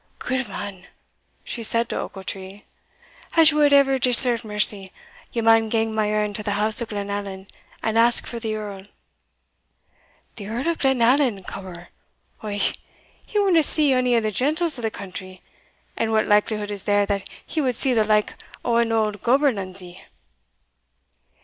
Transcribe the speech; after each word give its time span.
"Gudeman," 0.17 0.87
she 1.43 1.61
said 1.61 1.87
to 1.89 1.95
Ochiltree, 1.99 2.63
"as 3.35 3.51
ye 3.51 3.57
wad 3.59 3.71
e'er 3.71 3.99
deserve 3.99 4.43
mercy, 4.43 4.91
ye 5.31 5.43
maun 5.43 5.69
gang 5.69 5.93
my 5.93 6.09
errand 6.09 6.35
to 6.37 6.41
the 6.41 6.53
house 6.57 6.81
of 6.81 6.89
Glenallan, 6.89 7.45
and 7.83 7.99
ask 7.99 8.25
for 8.25 8.39
the 8.39 8.55
Earl." 8.55 8.85
"The 10.37 10.47
Earl 10.47 10.69
of 10.69 10.79
Glenallan, 10.79 11.43
cummer! 11.43 11.89
ou, 12.43 12.47
he 12.47 13.39
winna 13.39 13.61
see 13.61 13.93
ony 13.93 14.15
o' 14.15 14.19
the 14.21 14.31
gentles 14.31 14.79
o' 14.79 14.81
the 14.81 14.89
country, 14.89 15.39
and 15.95 16.11
what 16.11 16.25
likelihood 16.25 16.71
is 16.71 16.85
there 16.85 17.05
that 17.05 17.29
he 17.45 17.61
wad 17.61 17.75
see 17.75 17.93
the 17.93 18.03
like 18.03 18.33
o' 18.65 18.77
an 18.77 18.91
auld 18.91 19.21
gaberlunzie?" 19.21 20.01